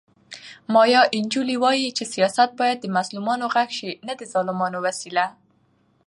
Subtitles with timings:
[0.73, 5.25] مایا انجیلو وایي چې سیاست باید د مظلومانو غږ شي نه د ظالمانو وسیله.